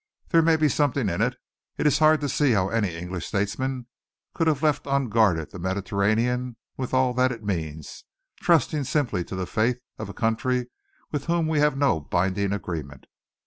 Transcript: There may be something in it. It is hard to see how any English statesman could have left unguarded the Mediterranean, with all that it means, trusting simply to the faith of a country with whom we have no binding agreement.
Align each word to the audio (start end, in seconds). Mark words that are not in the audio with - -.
There 0.29 0.41
may 0.41 0.55
be 0.55 0.67
something 0.67 1.09
in 1.09 1.21
it. 1.21 1.35
It 1.77 1.85
is 1.85 1.99
hard 1.99 2.21
to 2.21 2.27
see 2.29 2.53
how 2.53 2.69
any 2.69 2.95
English 2.95 3.27
statesman 3.27 3.85
could 4.33 4.47
have 4.47 4.63
left 4.63 4.87
unguarded 4.87 5.51
the 5.51 5.59
Mediterranean, 5.59 6.55
with 6.75 6.91
all 6.91 7.13
that 7.13 7.31
it 7.31 7.43
means, 7.43 8.03
trusting 8.37 8.85
simply 8.85 9.23
to 9.23 9.35
the 9.35 9.45
faith 9.45 9.79
of 9.99 10.09
a 10.09 10.13
country 10.15 10.71
with 11.11 11.25
whom 11.25 11.47
we 11.47 11.59
have 11.59 11.77
no 11.77 11.99
binding 11.99 12.51
agreement. 12.51 13.05